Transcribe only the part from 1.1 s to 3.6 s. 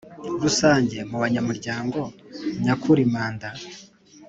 banyamurango nyakuri Manda